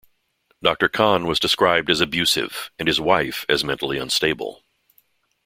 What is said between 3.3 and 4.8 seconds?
as mentally unstable.